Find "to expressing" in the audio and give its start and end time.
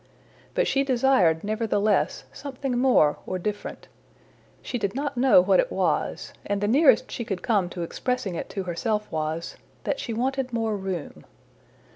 7.69-8.33